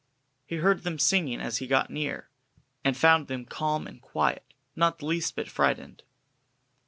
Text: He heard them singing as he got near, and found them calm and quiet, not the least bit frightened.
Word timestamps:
He 0.47 0.55
heard 0.55 0.81
them 0.81 0.97
singing 0.97 1.39
as 1.41 1.57
he 1.57 1.67
got 1.67 1.91
near, 1.91 2.27
and 2.83 2.97
found 2.97 3.27
them 3.27 3.45
calm 3.45 3.85
and 3.85 4.01
quiet, 4.01 4.55
not 4.75 4.97
the 4.97 5.05
least 5.05 5.35
bit 5.35 5.47
frightened. 5.47 6.01